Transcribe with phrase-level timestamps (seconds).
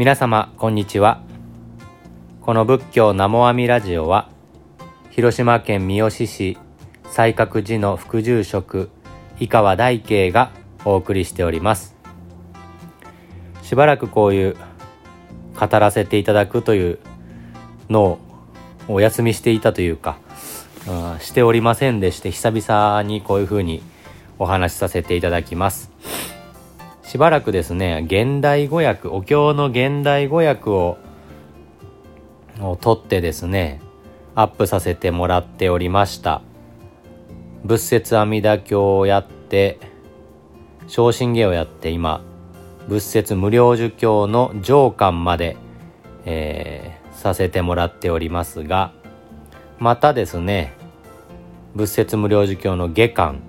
[0.00, 1.20] 皆様こんにちは。
[2.40, 4.30] この仏教ナモアミラジオは
[5.10, 6.58] 広島県三次市
[7.10, 8.88] 西覚寺の副住職
[9.38, 10.52] 井川大慶が
[10.86, 11.96] お送りしております。
[13.62, 14.56] しばらくこういう
[15.54, 16.98] 語らせていただくという
[17.90, 18.18] のを
[18.88, 20.16] お休みしていたというか、
[20.88, 23.82] うん、しておりませんでして久々にこういうふうに
[24.38, 25.89] お話しさせていただきます。
[27.10, 30.96] しばらくですね現代語訳お経の現代語訳を
[32.60, 33.80] を取ってですね
[34.36, 36.40] アップさせてもらっておりました。
[37.64, 39.80] 仏説阿弥陀経をやって
[40.86, 42.22] 昇進芸をやって今
[42.86, 45.56] 仏説無料儒教の上巻まで、
[46.26, 48.92] えー、させてもらっておりますが
[49.80, 50.74] またですね
[51.74, 53.40] 仏説無料儒教の下巻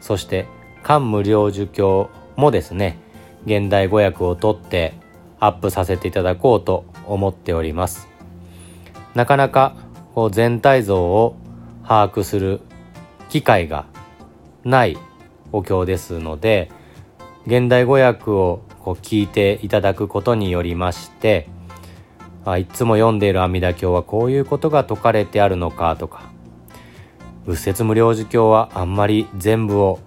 [0.00, 0.46] そして
[0.82, 3.09] 漢無料儒教もですね
[3.46, 4.94] 現代語訳を取って
[5.38, 8.08] アップさせていただこうと思っております。
[9.14, 9.74] なかなか
[10.14, 11.36] こう全体像を
[11.82, 12.60] 把握する
[13.28, 13.86] 機会が
[14.64, 14.98] ない
[15.52, 16.70] お経ですので
[17.46, 21.48] 現代語訳をこう聞いていただくことによりまして
[22.44, 26.30] あいつも読んでいる阿弥陀経はこういうことが説かれてあるのかとか
[27.46, 29.98] 仏説無量寿経はあんまり全部を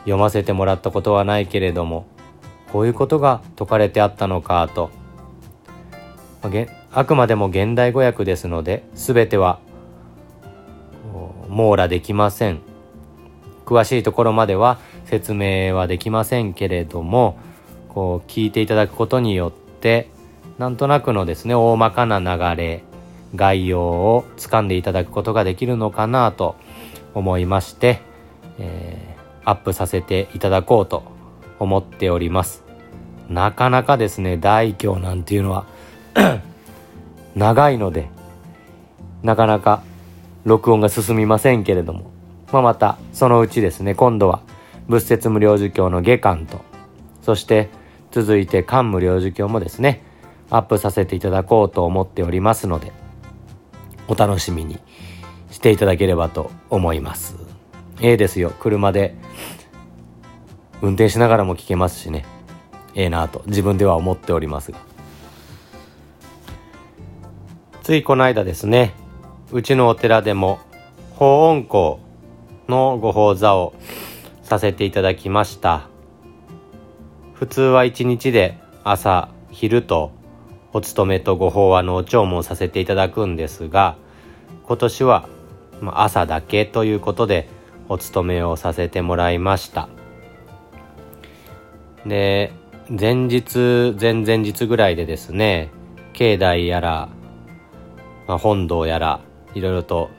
[0.00, 2.06] 読ませてもらったことはないけれども
[2.72, 4.90] こういうことが説かれてあったのかと。
[6.92, 9.58] あくまでも現代語訳ですので全ては
[11.48, 12.60] 網羅できません。
[13.66, 17.38] 詳しいところまでは説明はできませんけれども
[17.88, 20.08] こう聞いていただくことによって
[20.58, 22.82] なんとなくのですね大まかな流れ
[23.34, 26.56] 概要をつかんでいただくことができるのかなと
[27.14, 28.00] 思いまして、
[28.58, 31.02] えー、アップさせていただこうと
[31.58, 32.67] 思っております。
[33.28, 35.66] なかなかですね大教なんていうのは
[37.34, 38.08] 長いので
[39.22, 39.82] なかなか
[40.44, 42.10] 録音が進みませんけれども、
[42.52, 44.40] まあ、またそのうちですね今度は
[44.88, 46.60] 仏説無料儒教の下巻と
[47.22, 47.68] そして
[48.10, 50.02] 続いて漢無料儒教もですね
[50.50, 52.92] アップさせていただこうと思っておりますので
[54.08, 54.78] お楽しみに
[55.50, 57.36] していただければと思います。
[58.00, 58.52] ええですよ。
[58.58, 59.14] 車で
[60.80, 62.24] 運転しながらも聞けますしね。
[62.98, 64.72] ええなと自分では思っております。
[64.72, 64.78] が
[67.84, 68.92] ついこの間ですね
[69.52, 70.58] うちのお寺でも
[71.14, 72.00] 法音校
[72.68, 73.72] のご法座を
[74.42, 75.88] させていただきました。
[77.34, 80.10] 普通は一日で朝昼と
[80.72, 83.96] お勤めとご法話のお弔問させていただくんですが
[84.64, 85.28] 今年は
[85.94, 87.48] 朝だけということで
[87.88, 89.88] お勤めをさせてもらいました。
[92.04, 92.52] で
[92.90, 95.70] 前日前々日ぐらいでですね
[96.14, 97.10] 境内やら
[98.28, 99.20] まあ、本堂やら
[99.54, 100.10] いろいろと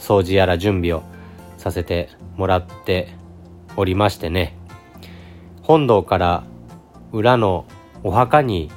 [0.00, 1.02] 掃除やら準備を
[1.58, 3.14] させてもらって
[3.76, 4.56] おりましてね。
[5.62, 6.44] 本堂から
[7.12, 7.66] 裏の
[8.02, 8.70] お墓に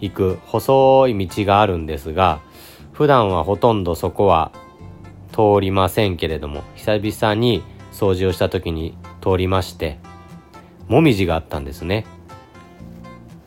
[0.00, 2.40] 行く細い道があるんですが
[2.92, 4.52] 普段はほとんどそこは
[5.32, 9.98] 通りませんけれども久々に掃除をした時に通りまして
[10.88, 12.06] もみじがあったんですね。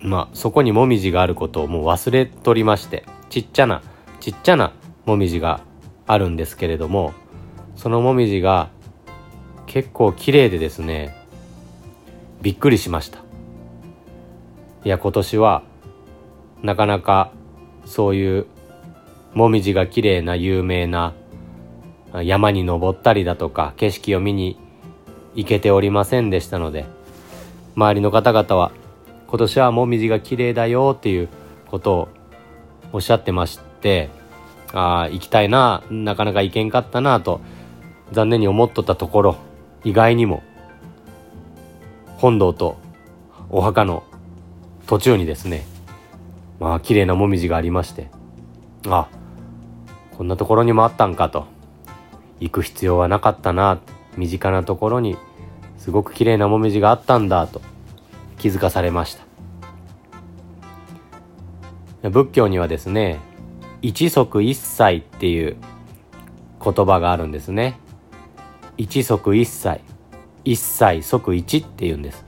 [0.01, 3.81] まあそこにもみじがあることをもう忘れとりましてちっちゃな
[4.19, 4.73] ちっちゃな
[5.05, 5.61] もみじが
[6.05, 7.13] あるんですけれども
[7.75, 8.69] そのもみじが
[9.65, 11.15] 結構綺麗でですね
[12.41, 13.19] びっくりしました。
[14.85, 15.63] いや今年は
[16.61, 17.31] なかなか
[17.85, 18.45] そういう
[19.33, 21.13] もみじが綺麗な有名な
[22.23, 24.57] 山に登ったりだとか景色を見に
[25.35, 26.85] 行けておりませんでしたので
[27.75, 28.71] 周りの方々は
[29.27, 31.29] 今年はもみじが綺麗だよっていう
[31.69, 32.09] ことを
[32.93, 34.09] おっしゃってまして
[34.73, 37.41] あ行きたいななかなか行けんかったなと
[38.11, 39.37] 残念に思っとったところ
[39.83, 40.43] 意外にも
[42.17, 42.77] 本堂と
[43.49, 44.03] お墓の
[44.87, 45.65] 途中にですね
[46.59, 48.09] まあ綺麗なもみじがありまして
[48.87, 49.09] あ
[50.17, 51.45] こんなところにもあったんかと
[52.39, 53.79] 行く必要はなかったな
[54.15, 55.17] 身近なところに
[55.77, 57.61] すごく綺麗なもみじがあったんだと
[58.37, 59.17] 気づかされまし
[62.03, 62.09] た。
[62.09, 63.19] 仏教にはですね
[63.81, 65.57] 一足一歳っていう
[66.63, 67.79] 言葉があるんですね。
[68.77, 69.81] 一足一歳
[70.45, 72.25] 一歳即一っていうんです。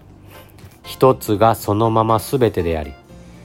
[0.84, 2.94] 一つがそのまま全てであり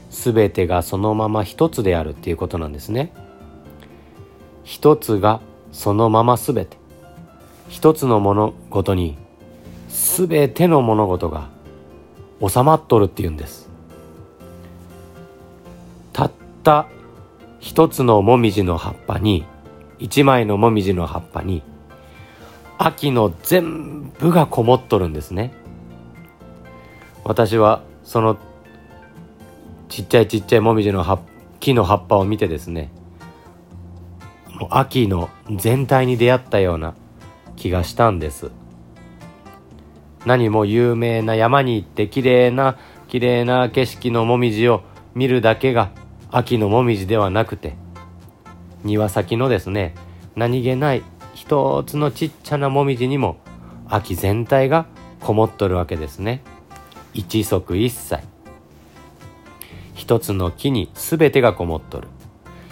[0.09, 3.13] 全てがそのまま一つであるっていうことなんですね。
[4.63, 5.41] 一つが
[5.71, 6.77] そのまま全て。
[7.69, 9.17] 一つの物事に
[9.89, 11.49] 全ての物事が
[12.39, 13.69] 収まっとるっていうんです。
[16.13, 16.31] たっ
[16.63, 16.87] た
[17.59, 19.45] 一つのもみじの葉っぱに
[19.99, 21.63] 一枚のもみじの葉っぱに
[22.77, 25.53] 秋の全部がこもっとるんですね。
[27.23, 28.37] 私はその
[29.89, 31.19] ちっちゃいちっちゃいもみじの葉
[31.59, 32.91] 木の葉っぱを見てですね
[34.69, 36.93] 秋の全体に出会ったような
[37.55, 38.51] 気がしたんです。
[40.25, 42.77] 何も有名な山に行って綺麗な
[43.07, 44.81] 綺麗な景色のもみじを
[45.13, 45.91] 見るだけが
[46.31, 47.75] 秋のもみじではなくて
[48.83, 49.95] 庭先のですね
[50.35, 53.37] 何気ない一つのちっちゃなもみじにも
[53.87, 54.87] 秋全体が
[55.21, 56.41] こもっとるわけですね。
[57.13, 58.23] 一足一歳。
[59.93, 62.07] 一つの木に全てがこもっとる。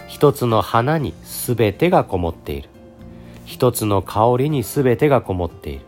[0.06, 2.68] 一つの花に全てがこもっている。
[3.44, 5.84] 一つの香りに全てがこもっている。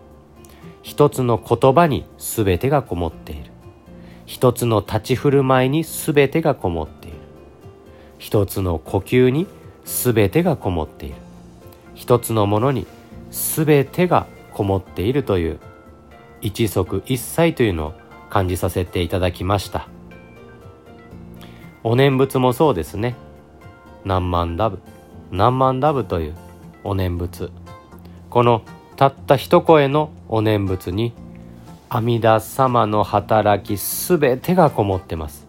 [0.87, 3.51] 一つの言葉に全てがこもっている。
[4.25, 7.17] 一つの立ち振る舞いに全てがこもっている。
[8.19, 9.49] 一つの呼吸に
[9.85, 11.17] 全てがこもっている。
[11.97, 12.87] 一つのものに
[13.33, 15.59] 全てがこもっているという
[16.41, 17.95] 一足一歳というのを
[18.31, 19.89] 感じさせていただきました。
[21.83, 23.17] お念仏もそうですね。
[24.05, 24.79] 何万ダブ
[25.33, 26.37] 何万ダブという
[26.85, 27.51] お念仏。
[28.31, 28.63] この
[28.97, 31.13] たった一声のお念仏に
[31.91, 35.47] 阿弥陀様の働きすべてがこもってます。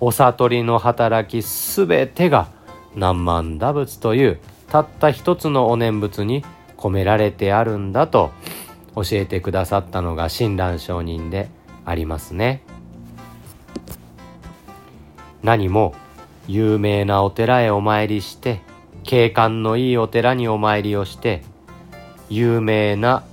[0.00, 2.48] お悟りの働きすべてが
[2.96, 6.44] 何万打仏というたった一つのお念仏に
[6.78, 8.32] 込められてあるんだと
[8.96, 11.50] 教えてくださったのが親鸞上人で
[11.84, 12.62] ありますね。
[15.42, 15.94] 何も
[16.48, 18.62] 有名なお寺へお参りして
[19.04, 21.42] 景観のいいお寺にお参りをして
[22.34, 23.24] 有名な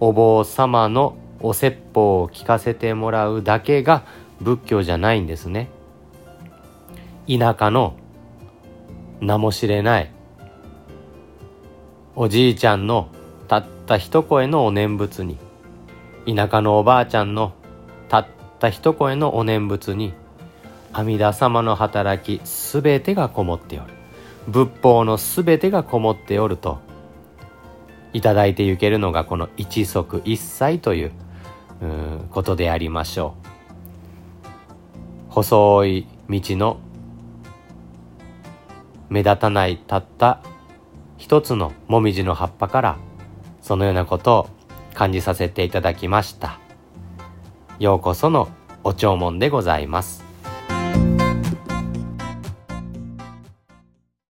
[0.00, 4.04] お坊様のお説法を聞かせてもらうだけが
[4.42, 5.70] 仏教じゃないんですね。
[7.26, 7.94] 田舎の
[9.22, 10.12] 名も知れない
[12.16, 13.08] おじいちゃんの
[13.48, 15.38] たった一声のお念仏に
[16.26, 17.54] 田舎のおばあちゃんの
[18.10, 18.26] たっ
[18.58, 20.12] た一声のお念仏に
[20.92, 23.94] 阿弥陀様の働きすべてがこもっておる。
[24.48, 26.86] 仏法のすべてがこもっておると
[28.12, 31.12] いただいてゆけるのがこの一足一歳という
[32.30, 33.48] ことでありましょう。
[35.30, 36.78] 細い道の
[39.08, 40.40] 目立たないたった
[41.16, 42.98] 一つのもみじの葉っぱから
[43.60, 44.48] そのようなことを
[44.94, 46.58] 感じさせていただきました。
[47.78, 48.48] ようこその
[48.82, 50.27] お弔問でございます。